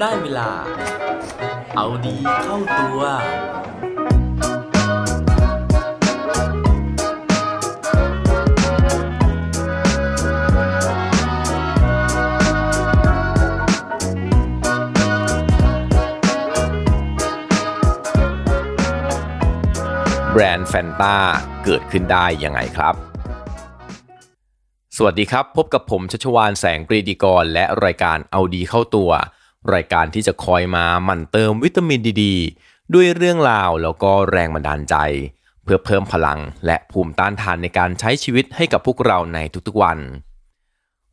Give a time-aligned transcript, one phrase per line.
[0.00, 0.50] ได้เวลา
[1.76, 21.16] เอาดีเข้าตัว แบรนด์แฟนตา
[21.64, 22.94] เกิดขึ้นได้ยังไงครับ
[24.96, 29.10] สวัสดีครับ พบกับผมชัชวานแสงปรีดีกร และรายการเอาดีเข้าตัว
[29.74, 32.24] รายการที่จะคอยมาหมั่นเติมวิตามินดีด
[32.94, 34.96] ด้วยเรื่องราวแล้วก็แรงบันดาลใจ
[35.64, 39.98] เพื่อเพิ่มพลังและภูมิต้านทานในการใช้ชีวิตให้กับพวกเราในทุกๆวัน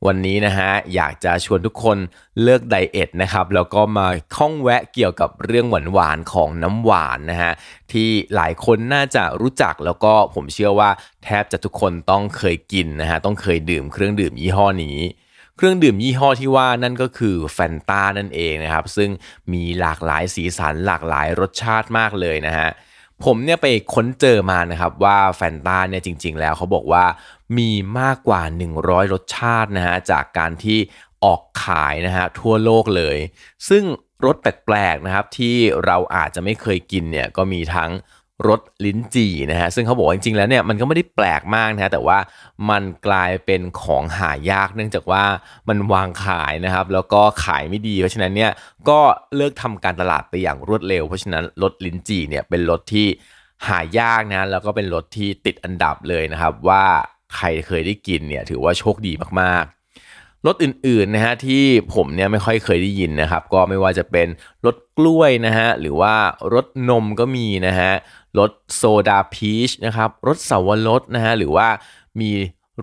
[0.06, 1.98] วันนี้นะฮะอยากจะชวนทุกคน
[2.44, 7.54] เลิกไดเอทนะครับแล้วก็มาข้องแวะเกี่ยวกับเรื่องหวานๆของน้ำหวานนะฮะ
[7.92, 10.90] ที่หลายคนน่าจะรู้จักแล้วก็ผมเชื่อว่า
[11.24, 14.98] แทบจะทุกคนต้องเคยกินนะฮะต้องเคยดื่มเครื่องดื่มยี่ห้อนี้
[15.58, 19.10] เครื่องดื่มยี่ห้อที่ว่านั่นก็คือแฟนตานั่นเองนะครับ ซึ่ง
[19.54, 22.70] มีหลากหลายสีสันหลากหลายรสชาติมากเลยนะฮะ
[23.24, 27.06] ผมเนี่ยไปค้นเจอมานะครับว่าแฟนตาเนี่ยจริง ๆ แล้วเขาบอกว่า
[27.58, 28.42] มีมากกว่า
[28.78, 30.80] 100 รสชาตินะฮะจากการที่
[31.24, 33.18] ออกขายนะฮะทั่วโลกเลย
[33.70, 33.84] ซึ่ง
[34.26, 37.92] รสแปลกๆนะครับที่เราอาจจะไม่เคยกินเนี่ยก็มีทั้ง
[38.48, 42.18] รสลิ้นจี่นะฮะซึ่งเขาบอกว่าจริงๆแล้วเนี่ยมันก็ไม่ได้แปลกมากนะฮะแต่ว่า
[42.70, 45.24] มันกลายเป็นของหายากเนื่องจากว่า
[45.70, 48.52] มันวางขายนะครับ แล้วก็ขายไม่ดีเพราะฉะนั้นเนี่ย
[48.90, 49.00] ก็
[49.36, 53.08] เลิกทำการตลาดไปอย่างรวดเร็ว เพราะฉะนั้นรสลิ้นจี่เนี่ยเป็นรสที่
[53.68, 56.86] หายากนะแล้วก็เป็นรสที่ติดอันดับเลยนะครับ ว่า
[57.36, 61.64] ใครเคยได้กินเนี่ยถือว่าโชคดีมากๆรสอื่นๆนะฮะที่
[61.94, 64.28] ผมเนี่ยไม่ค่อยเคยได้ยินนะครับ ก็ไม่ว่าจะเป็น
[64.66, 66.16] รสกล้วยนะฮะหรือว่า
[66.54, 67.92] รสนมก็มีนะฮะ
[68.40, 71.68] รสโซดาพีชนะครับรสสาวรสนะฮะหรือว่า
[72.22, 72.32] มี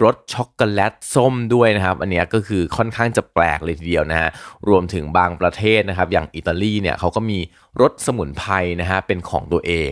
[0.04, 4.30] รสช็อกโกแลตส้มด้วยนะครับ อันนี้ก็คือค่อนข้างจะแปลกเลยทีเดียวนะฮะ
[4.68, 7.38] รวมถึงบางประเทศนะครับ อย่างอิตาลีเนี่ยเขาก็มี
[7.80, 9.90] รสสมุนไพรนะฮะเป็นของตัวเอง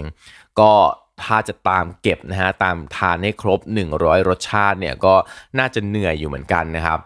[0.61, 0.73] ก็
[1.23, 3.61] ถ้าจะตามเก็บนะฮะตามทานให้ครบ
[3.95, 5.15] 100 รสชาติเนี่ยก็
[5.59, 6.99] น่าจะเหนื่อยอยู่เหมือนกันนะครับ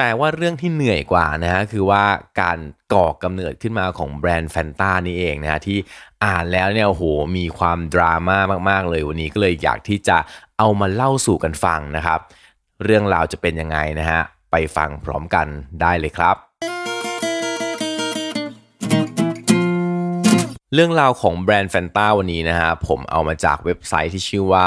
[0.00, 2.04] แต่ว่าเรื่องที่เหนื่อยกว่านะฮะคือว่า
[2.40, 2.58] การ
[2.94, 5.78] ก่อกำเนิดขึ้นมาของแบรนด์แฟนตานี่เองนะฮะที่
[6.24, 7.04] อ่านแล้วเนี่ยโห
[7.36, 8.38] มีความดราม่า
[8.70, 10.16] มากๆเลยวันนี้ก็เลยอยากที่จะ
[10.58, 12.20] เอามาเล่าสู่กันฟังนะครับ
[12.84, 14.20] เรื่องราวจะเป็นยังไงนะฮะ
[14.50, 15.46] ไปฟังพร้อมกัน
[15.80, 16.36] ได้เลยครับ
[20.74, 24.66] เรื่องราวของแบรนด์แฟนตาวันนี้นะฮะผมเอามาจากเว็บไซต์ที่ชื่อว่า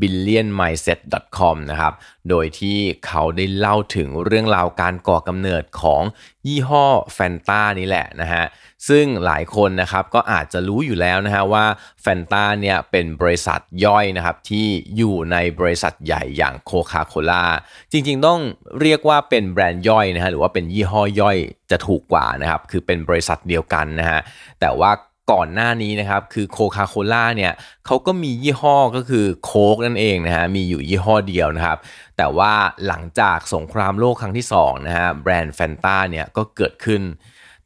[0.00, 1.92] billionmindset.com นะครับ
[2.28, 6.02] โดยที่เขาได้เล่าถึงเรื่องราวการก่อกำเนิดของ
[6.46, 8.44] ยี่ห้อแฟนตานี่แหละนะฮะ
[8.88, 11.64] ซึ่งหลายคนนะครับก็อาจจะรู้อยู่แล้วนะฮะว่า
[12.02, 17.44] แฟนตาเนี่ยเป็นบริษัทย่อยนะครับที่อยู่ในบริษัทใหญ่อย่างโคคาโคล่า
[17.92, 18.40] จริงๆต้อง
[18.80, 21.38] เรียกว่าเป็นแบรนด์ย่อยนะฮะหรือว่าเป็นยี่ห้อย่อย
[21.70, 24.20] จะถูกกว่านะครับ คือเป็นบริษัทเดียวกันนะฮะ
[24.60, 24.90] แต่ว่า
[25.32, 27.52] ก่อนหน้านี้นะครับ คือโคคาโคล่าเนี่ย
[27.86, 31.78] เขาก็มียี่ห้อก็คือโค้กนั่นเองนะฮะมีอยู่ยี่ห้อเดียวนะครับ
[32.16, 32.52] แต่ว่า
[32.86, 37.02] หลังจากสงครามโลกครั้งที่2นะฮะแบรนด์แฟนตาเนี่ยก็เกิดขึ้น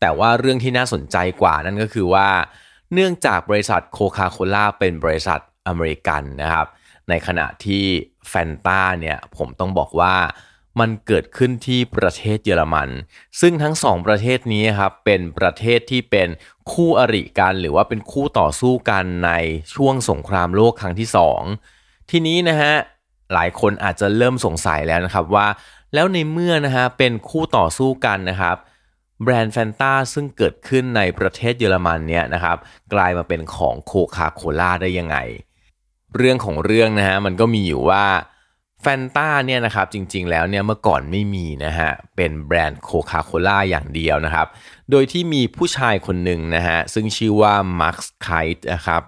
[0.01, 2.29] แต่ว่าเรื่องที่น่าสนใจกว่านั่นก็คือว่า
[2.93, 6.67] เนื่องจากบริษัทโคคาโคล่าเป็นบริษัทอเมริกันนะครับ
[7.09, 7.85] ในขณะที่
[8.29, 10.15] แฟนตาเนี่ยผมต้องบอกว่า
[10.81, 12.89] มันเกิดขึ้นที่ประเทศเยอรมัน
[13.41, 16.29] ซึ่งทั้งสองประเทศนี้ครับเป็นประเทศที่เป็น
[16.73, 19.33] คู่อริกันหรือว่าเป็นคู่ต่อสู้กันใน
[19.75, 21.43] ช่วงสงครามโลกครั้งที่สอง
[22.11, 22.73] ทีนี้นะฮะ
[23.35, 25.47] หลายคนอาจจะเริ่มสงสัยแล้วนะครับว่า
[25.95, 28.57] แล้วในเมื่อนะฮะเป็นคู่ต่อสู้กันนะครับ
[29.23, 32.57] แบรนด์แฟนตาซึ่งเกิดขึ้นในประเทศเยอรมันเนี่ยนะครับ
[32.95, 35.17] กลายมาเป็นของโคคาโคล่าได้ยังไง
[36.17, 38.05] เรื่องของเรื่องนะฮะมันก็มีอยู่ว่า
[38.83, 44.47] แฟนตาเนี่ยนะครับจริงๆแล้วเนี่ยเมื่อก่อนไม่มีนะฮะเป็นแบรนด์โคคาโคล่าอย่างเดียวนะครับ
[44.91, 49.03] โดยที่มีผู้ชายคนหนึ่งนะฮะซึ่งชื่อว่า Max Keith นะครับ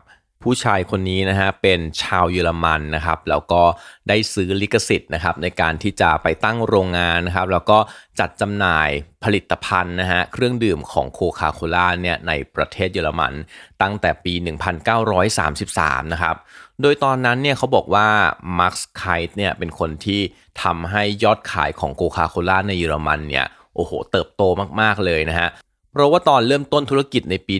[0.44, 3.62] ผู้ชายคนนี้นะฮะเป็นชาวเยอรมันนะครับแล้วก็
[4.08, 7.78] ได้ซื้อลิขสิทธิ์นะครับในการที่จะไปตั้งโรงงานนะครับแล้วก็
[8.20, 8.90] จัดจำหน่าย
[9.24, 13.32] ผลิตภัณฑ์นะฮะเครื่องดื่มของโคคาโคล่าเนี่ยในประเทศเยอรมัน
[13.82, 16.36] ตั้งแต่ปี 1933 นะครับ
[16.82, 18.08] โดยตอนนั้นเนี่ยเขาบอกว่า
[18.58, 20.20] Max Keith เนี่ยเป็นคนที่
[20.62, 23.46] ทำให้ยอดขายของโคคาโคล่าในเยอรมันเนี่ย
[23.76, 24.42] โอ้โหเติบโต
[24.80, 25.48] มากๆเลยนะฮะ
[25.92, 27.54] เพราะว่าตอนเริ่มต้นธุรกิจในปี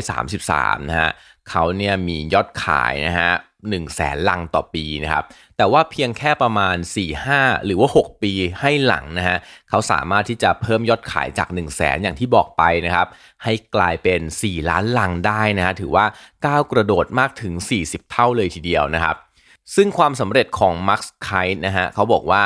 [0.00, 1.10] 1933 นะฮะ
[1.50, 3.32] เขาเนี่ยมียอดขายนะฮะ
[3.68, 5.24] หนึ่งแสนลังต่อปีนะครับ
[5.56, 6.76] แต่ว่าเพียงแค่ประมาณ
[7.20, 13.08] 4-5 หรือว่า 6 ปีให้หลังนะฮะเขาสามารถที่จะเพิ่มยอดขายจาก 1 0 0 0 0แสนอย่างที่บอกไปนะครับ
[13.44, 16.06] ให้กลายเป็น 4 ล้านลังได้นะฮะถือว่า
[16.46, 17.54] ก้าวกระโดดมากถึง
[17.84, 19.16] 40 เท่าเลยทีเดียวนะครับ
[19.74, 22.44] ซึ่งความสำเร็จของมาร์คไคท์นะฮะเขาบอกว่า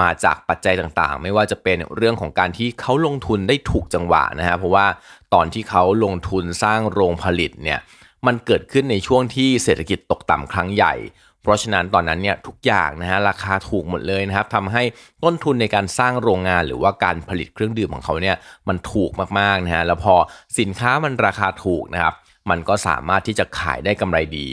[0.00, 4.86] มาจากปัจจัยต่างๆ ไม่ว่าจะเป็นเรื่องของการที่เขาลงทุนได้ถูกจังหวะนะฮะเพราะว่า
[5.34, 7.80] ตอนที่เขาลงทุนสร้างโรงผลิตเนี่ย
[8.26, 10.94] มันเกิดขึ้นในช่วงที่เศรษฐกิจตกต่ำครั้งใหญ่
[11.42, 14.82] เพราะฉะนั้นตอนนั้นเนี่ยทุกอย่างนะฮะราคาถูกหมดเลยนะครับทำให้
[15.24, 18.36] ต้นทุนในการสร้างโรงงานหรือว่าการผลิตเครื่องดื่มของเขาเนี่ย
[18.68, 20.14] มันถูกมากๆนะฮะแล้วพอ
[20.58, 22.14] สินค้ามันราคาถูกนะครับ
[22.50, 24.48] มันก็สามารถที่จะขายได้กำไรดี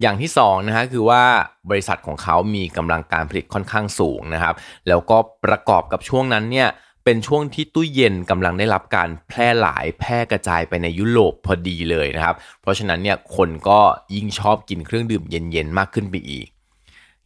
[0.00, 1.22] อย่างที่2นะฮะคือว่า
[1.70, 4.54] บริษัทของเขามีกำลังการผลิตค่อนข้างสูงนะครับ
[4.88, 6.68] แล้วก็ประกอบกับช่วงนั้นเนี่ย
[7.10, 13.80] เป็นช่วงที่ตู้เย็นกำลังได้รับการแพร่หลายแพร่กระจายไปในยุโรปพอดีเลยนะครับ เพราะฉะนั้นเนี่ยคนก็
[14.14, 16.46] ยิ่งชอบกินเครื่องดื่มเย็นๆมากขึ้นไปอีก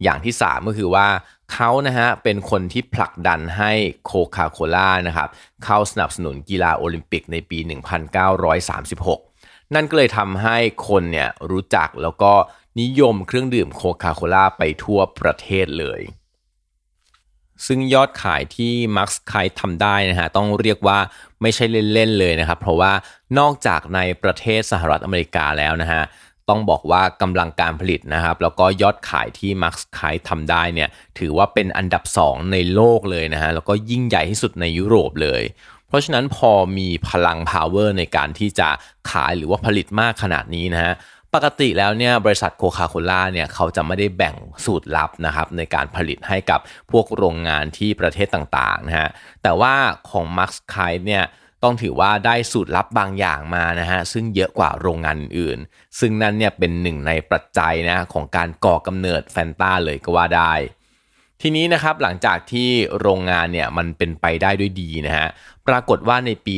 [0.03, 1.07] อย่างที่ 3 ก็คือว่า
[1.53, 3.73] เขานะฮะเป็นคนที่ผลักดันให้
[4.05, 5.29] โคคาโคล่านะครับ
[5.65, 7.59] เข้าสนับสนุนกีฬาโอลิมปิกในปี
[8.47, 10.57] 1936นั่นก็เลยทำให้
[10.89, 12.33] คนเนี่ยรู้จักแล้วก็
[12.81, 16.03] นิยมเครื่องดื่มโคคาโคล่าไปทั่วประเทศเลย
[17.67, 20.99] ซึ่งยอดขายที่มักซ์ไคทำได้นะฮะต้องเรียกว่า
[21.43, 22.93] ไม่ใช่เล่น ๆ เลยนะครับ เพราะว่า
[23.39, 26.03] นอกจากในประเทศสหรัฐอเมริกาแล้วนะฮะ
[26.49, 30.89] ต้องบอกว่ากำลังการผลิตนะครับ แล้วก็ยอดขายที่มักซ์ไคทำได้เนี่ย
[31.19, 35.43] ถือว่าเป็นอันดับ 2 ในโลกเลยนะฮะแล้วก็ยิ่งใหญ่ที่สุดในยุโรปเลย
[35.89, 38.69] เพราะฉะนั้นพอมีพลัง power ในการที่จะ
[39.11, 40.95] ขายหรือว่าผลิตมากขนาดนี้นะฮะ
[41.35, 44.35] ปกติแล้วเนี่ยบริษัทโคคาโคล่าเนี่ยเขาจะไม่ได้แบ่ง
[44.65, 46.61] สูตรลับนะครับในการผลิตให้กับ
[46.93, 49.09] พวกโรงงานที่ประเทศต่างๆนะฮะ
[49.43, 49.75] แต่ว่า
[50.11, 51.25] ของ Max k i เนี่ย
[51.63, 60.53] ต้องถือว่าได้สูตรลับบางอย่างมานะฮะซึ่งเยอะกว่าโรงงานอื่นๆซึ่งนั่นเนี่ยเป็นหนึ่งในปัจจัยนะของการก่อกำเนิดแฟนตาเลยก็ว่าได้
[61.45, 62.69] ทีนี้นะครับหลังจากที่
[63.01, 65.29] โรงงานเนี่ยมันเป็นไปได้ด้วยดีนะฮะ
[65.69, 66.55] ปรากฏว่าในปี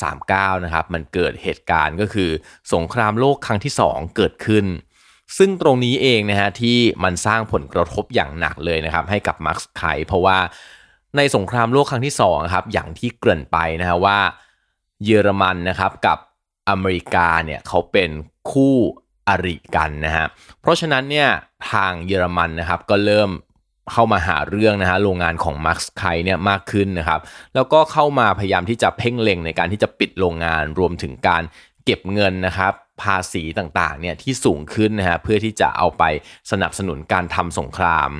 [0.00, 2.30] 1939 นะครับมันเกิดเหตุการณ์ก็คือ
[2.74, 4.66] สงครามโลกครั้งที่ 2 เกิดขึ้น
[5.38, 10.38] ซึ่งตรงนี้เองนะฮะที่มันสร้างผลกระทบอย่างหนักเลยนะครับให้กับมาร์คไคเพราะว่า
[11.16, 14.18] ในสงครามโลกครั้งที่2ครับอย่างที่เกริ่นไปนะฮะว่า
[15.04, 16.18] เยอรมันนะครับกับ
[16.68, 18.10] อเมริกาเนี่ยเขาเป็น
[18.50, 18.76] คู่
[19.28, 20.26] อริกันนะฮะ
[20.60, 21.28] เพราะฉะนั้นเนี่ย
[21.70, 23.30] ทางเยอรมันนะครับก็เริ่ม
[23.92, 27.20] เข้ามาหาเรื่องนะฮะโรงงานของ Max Keith เนี่ยมากขึ้นนะครับ
[27.54, 31.42] แล้วก็เข้ามาพยายามที่จะเพ่งเล็งในการที่จะปิดโรงงานรวมถึงการ
[31.84, 32.72] เก็บเงินนะครับ
[33.02, 36.02] ภาษีต่างๆเนี่ยที่สูงขึ้นนะฮะเพื่อที่จะเอาไป
[36.50, 38.10] สนับสนุนการทำสงคราม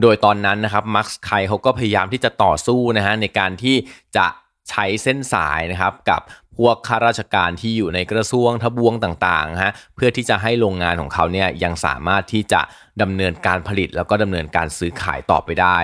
[0.00, 3.76] โดยตอนนั้นนะครับ Max Keith เขาก็พยายามที่จะต่อสู้นะฮะในการที่
[4.16, 4.26] จะ
[4.68, 6.22] ใช้เส้นสายนะครับกับ
[6.56, 12.60] พวกข้าราชการที่อยู่ในกระทรวงทบวงต่างๆฮะเพื่อที่จะให้โรงงานของเขาเนี่ยยังสามารถที่จะ
[13.02, 15.78] ดำเนินการผลิตแล้วก็ดำเนินการซื้อขายต่อไปได้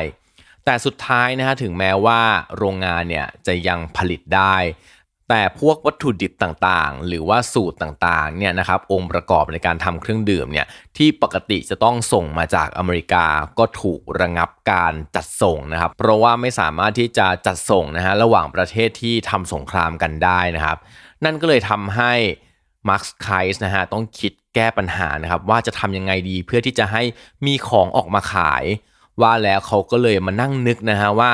[0.64, 2.20] แต่สุดท้ายนะฮะถึงแม้ว่า
[2.58, 4.56] โรงงานเนี่ยจะยังผลิตได้
[5.28, 13.26] แต่พวกวัตถุดิบต่างๆ หรือว่าสูตรต่างๆเนี่ยนะครับองค์ประกอบในการทำเครื่องดื่มเนี่ยที่ปกติจะต้องส่งมาจากอเมริกา
[13.58, 20.78] ก็ถูกระงับการจัดส่งนะครับ เพราะว่าไม่สามารถที่จะจัดส่งนะฮะระหว่างประเทศที่ทำสงครามกันได้นะครับ
[21.24, 22.12] นั่นก็เลยทำให้
[22.88, 27.02] มาร์คไคส์นะฮะต้องคิดแก้ปัญหานะครับว่าจะทำยังไงดีเพื่อที่จะให้
[27.46, 28.64] มีของออกมาขาย
[29.22, 31.32] ว่าแล้วเขาก็เลยมานั่งนึกนะฮะว่า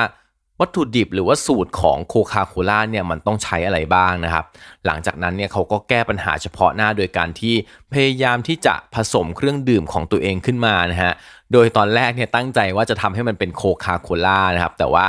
[0.63, 4.45] วัตถุดิบหรือว่าสูตรของโคคาโคล่าเนี่ยมันต้องใช้อะไรบ้างนะครับ
[4.85, 7.55] หลังจากนั้นเนี่ยเขาก็แก้ปัญหาเฉพาะหน้าโดยการที่
[7.93, 11.13] พยายามที่จะผสมเครื่องดื่มของตัวเองขึ้นมานะฮะ
[11.53, 15.05] โดยตอนแรกเนี่ยตั้งใจว่าจะทำให้มันเป็นโคคาโคล่านะครับ แต่ว่า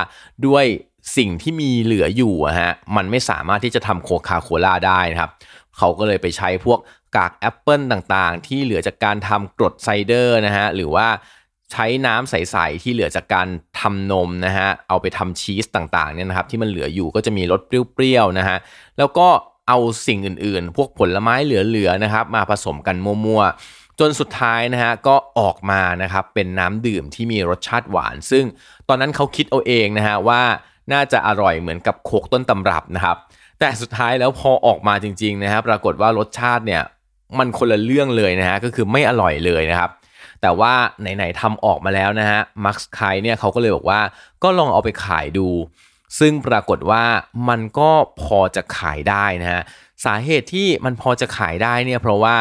[0.46, 0.64] ด้วย
[1.16, 5.30] สิ่งที่มีเหลืออยู่อะฮะมันไม่สามารถที่จะทำโคคาโคล่าได้นะครับ
[5.78, 6.78] เขาก็เลยไปใช้พวก
[7.16, 11.06] กากแอปเปิลต่างๆ ที่เหลือจากการทำกรด cider นะฮะหรือว่า
[11.74, 13.48] ใช้น้ำใสๆที่เหลือจากการ
[13.80, 18.56] ทำนมนะฮะเอาไปทำชีสต่างๆเนี่ยนะครับที่มันเหลืออยู่ก็จะมีรสเปรี้ยวๆนะฮะ
[18.98, 19.28] แล้วก็
[19.68, 28.44] เอาสิ่งอื่นๆ พวกผลไม้เหลือๆนะครับมาผสมกันมั่วๆ จนสุดท้ายนะฮะก็ออกมานะครับเป็นน้ำดื่มที่มีรสชาติหวาน ซึ่ง
[28.88, 30.42] ตอนนั้นเขาคิดเอาเองนะฮะว่า
[30.92, 33.16] น่าจะอร่อยเหมือนกับโคกต้นตำรับนะครับ
[33.60, 36.82] แต่สุดท้ายแล้วพอออกมาจริงๆนะครับปรากฏว่ารสชาติเนี่ย
[37.38, 39.90] มันคนละเรื่องเลยนะฮะก็คือไม่อร่อยเลยนะครับ
[40.44, 44.00] แต่ว่าไหนๆทำออกมาแล้วนะฮะมักซ์ไคเนี่ยเขาก็เลยบอกว่า
[44.42, 45.48] ก็ลองเอาไปขายดู
[46.18, 47.04] ซึ่งปรากฏว่า
[47.48, 47.90] มันก็
[48.22, 49.62] พอจะขายได้นะฮะ
[50.04, 52.36] สาเหตุที่มันพอจะขายได้เนี่ยเพราะว่า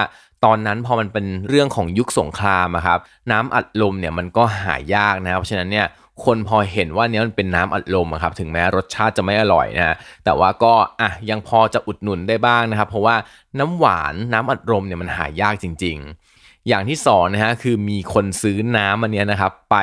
[0.46, 3.00] ตอนนั้นพอมันเป็นเรื่องของยุคสงครามครับ
[3.32, 5.88] น้ำอัดลมเนี่ยมันก็หายากนะครับเพราะฉะนั้นเนี่ย
[6.26, 9.96] คนพอเห็นว่าเนี้ยมันเป็นน้ำอัดลมครับถึงแม้รสชาติจะไม่อร่อยนะ
[10.26, 13.16] แต่ว่าก็อะยังพอจะอุดหนุนได้บ้างนะครับ เพราะว่า
[13.60, 16.23] น้ำหวานน้ำอัดลมเนี่ยมันหายากจริงๆ
[16.68, 19.78] อย่างที่สองนะฮะคือมีคนซื้อน้ำอันนี้นะครับ ไป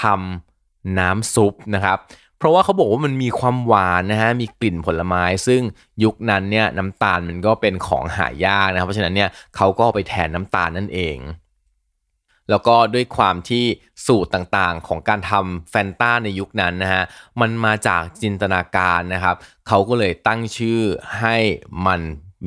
[0.00, 1.98] ทำน้ำซุปนะครับ
[2.38, 5.60] เพราะว่าเขาบอกว่ามันมีความหวานนะฮะมีกลิ่นผลไม้ ซึ่ง
[6.04, 11.18] ยุคนั้นเนี่ยน้ำตาลมันก็เป็นของหายากนะครับ เพราะฉะนั้นเนี่ยเขาก็ไปแทนน้ำตาลนั่นเอง
[12.50, 13.64] แล้วก็ด้วยความที่
[14.06, 17.02] สูตรต่างๆ ของการทำแฟนตาในยุคนั้นนะฮะ
[17.40, 19.36] มันมาจากจินตนาการนะครับ
[19.68, 20.80] เขาก็เลยตั้งชื่อ
[21.20, 21.36] ให้
[21.86, 22.00] มัน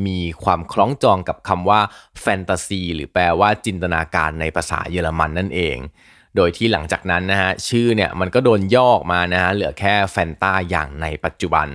[0.06, 1.82] มีความคล้องจองกับคำว่า
[2.22, 5.78] แฟนตาซีหรือแปลว่าจินตนาการในภาษาเยอรมันนั่นเอง
[6.36, 11.68] โดยที่หลังจากนั้นนะฮะชื่อเนี่ยมันก็โดนย่อออกมานะฮะเหลือแค่แฟนตาอย่างในปัจจุบัน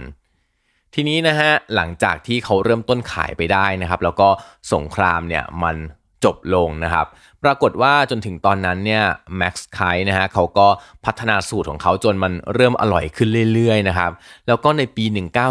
[0.95, 4.29] ทีนี้นะฮะหลังจากที่เขาเริ่มต้นขายไปได้นะครับ แล้วก็
[4.73, 5.77] สงครามเนี่ยมัน
[6.25, 7.07] จบลงนะครับ
[7.45, 9.05] ปรากฏว่าจนถึงตอนนั้นเนี่ย
[9.37, 10.69] แม็กซ์ไคนะฮะเขาก็
[11.05, 14.13] พัฒนาสูตรของเขาจนมันเริ่มอร่อยขึ้นเรื่อยๆนะครับ
[14.47, 15.05] แล้วก็ในปี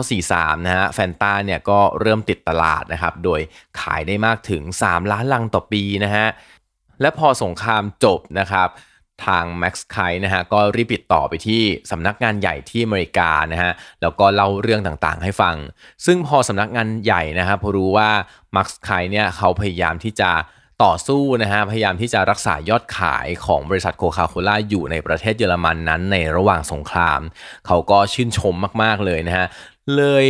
[0.09, 3.39] 1943 นะฮะแฟนตาเนี่ยก็เริ่มติดตลาดนะครับ โดย
[3.79, 6.27] ขายได้มากถึง 3 ล้านลังต่อปีนะฮะ
[7.01, 8.69] และพอสงครามจบนะครับ
[9.27, 11.61] ทาง Max k i นะฮะก็รีบติดต่อไปที่
[11.91, 13.71] สำนักงานใหญ่ที่อเมริกานะฮะ
[14.01, 15.55] แล้วก็เล่าเรื่องต่างๆให้ฟัง
[16.05, 18.09] ซึ่งพอสำนักงานใหญ่นะครับพอรู้ว่า
[18.55, 20.31] Max k i เนี่ยเขาพยายามที่จะ
[20.83, 27.21] ต่อสู้นะฮะพยายามที่จะรักษายอดขายของบริษัทโคคาโคล่าอยู่ในประเทศเยอรมันนั้นในระหว่างสงคราม
[27.67, 29.47] เขาก็ชื่นชมมาก ๆ เลยนะฮะ
[29.95, 30.25] เลย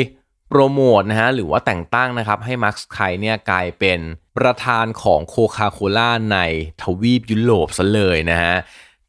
[0.50, 4.00] โปรโมทนะฮะหรือว่าแต่งตั้งนะครับให้ Max Keith เนี่ยกลายเป็น
[4.38, 6.40] ประธานของโคคาโคล่าใน
[6.82, 8.56] ทวีปยุโรปซะเลยนะฮะ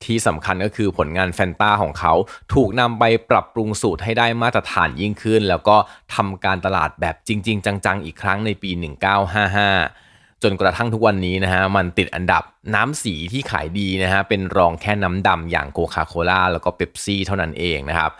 [0.04, 2.14] ที่สำคัญก็คือผลงานแฟนตาของเขา
[2.54, 5.76] ถูกนำไปปรับปรุงสูตรให้ได้มาตรฐานยิ่งขึ้น แล้วก็
[6.14, 10.09] ทำการตลาดแบบจริง ๆ จัง ๆ อีกครั้งในปี 1955
[10.42, 12.42] จนกระทั่งทุกวันนี้นะฮะมันติดอันดับ
[12.74, 18.12] น้ำสีที่ขายดีนะฮะเป็นรองแค่น้ำดำอย่างโคคาโคล่าแล้วก็เบปซี่เท่านั้นเองนะครับ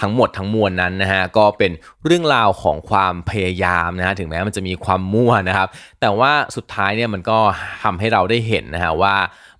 [0.00, 1.72] ทั้งหมดทั้งมวลนั้นนะฮะก็เป็น
[2.04, 5.68] เรื่องราวของความพยายามนะฮะถึงแม้มันจะมีความมั่วนะครับ
[6.00, 7.38] แต่ว่าสุดท้ายเนี่ยมันก็
[7.82, 9.14] ทำให้เราได้เห็นนะฮะว่า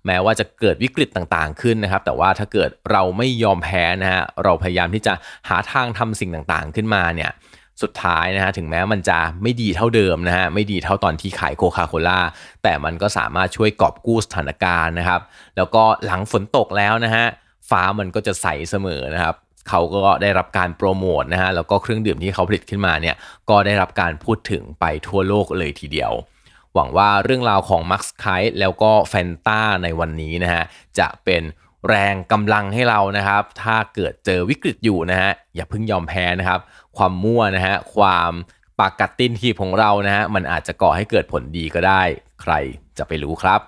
[0.05, 5.13] แม้ว่าจะเกิดวิกฤตต่างๆขึ้นนะครับ แต่ว่าถ้าเกิดเราไม่ยอมแพ้นะฮะเราพยายามที่จะ
[5.49, 7.31] หาทางทำสิ่งต่างๆขึ้นมาเนี่ย
[7.81, 12.19] สุดท้ายนะฮะถึงแม้มันจะไม่ดีเท่าเดิมนะฮะไม่ดีเท่าตอนที่ขายโคคาโคล่า
[12.63, 15.21] แต่มันก็สามารถช่วยกอบกู้สถานการณ์นะครับ
[15.57, 17.25] แล้วก็หลังฝนตกแล้วนะฮะ
[17.69, 19.35] ฟ้ามันก็จะใสเสมอนะครับ
[19.69, 23.15] เขาก็ได้รับการโปรโมทนะฮะแล้วก็เครื่องดื่มที่เขาผลิตขึ้นมาเนี่ย
[23.49, 26.11] ก็ได้รับการพูดถึงไปทั่วโลกเลยทีเดียว
[26.73, 28.25] หวังว่าเรื่องราวของมักซ์ไค
[28.59, 30.63] แล้วก็แฟนตาในวันนี้นะฮะ
[30.99, 31.41] จะเป็น
[31.87, 36.59] แรงกำลังให้เรานะครับ ถ้าเกิดเจอวิกฤตอยู่นะฮะอย่าเพิ่งยอมแพ้นะครับ
[36.97, 38.31] ความมั่วนะฮะความ
[38.79, 42.01] ปากกัดตินทีของเรานะฮะมันอาจจะก่อให้เกิดผลดีก็ได้
[42.41, 42.53] ใคร
[42.97, 43.61] จะไปรู้ครับ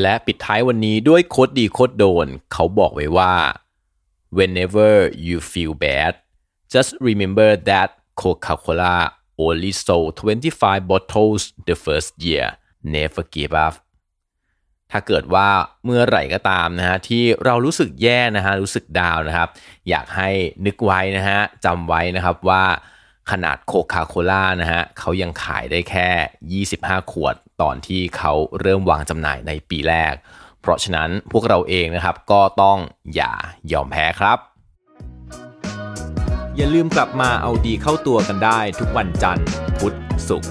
[0.00, 3.34] และปิดท้ายวันนี้ด้วยโคดดีโคดโดน เขาบอกไว้ว่า
[4.38, 4.92] whenever
[5.26, 6.12] you feel bad
[6.72, 7.88] just remember that
[8.20, 8.96] Coca-Cola
[9.46, 12.48] only sold 25 bottles the first year
[12.94, 13.74] never give up
[14.92, 15.48] ถ้าเกิดว่า
[15.84, 19.48] เมื่อไหร่ก็ตามนะฮะที่เรารู้สึกแย่นะฮะรู้สึกดาวนะครับ
[19.88, 20.30] อยากให้
[20.66, 22.64] นึกไว้นะฮะจำไว้นะครับว่า
[23.30, 30.14] ขนาดโคคาโคล่านะฮะเขายังขายได้แค่ 25 ขวดตอนที่เขาเริ่มวางจำหน่ายในปีแรก
[30.60, 32.78] เพราะฉะนั้นพวกเราเองนะครับก็ต้อง
[33.14, 33.32] อย่า
[33.72, 34.38] ยอมแพ้ครับ
[36.56, 39.46] อย่าลืมกลับมาเอาดีเข้าตัวกันได้ทุกวันจันทร์
[39.78, 39.94] พุธ
[40.28, 40.50] ศุกร์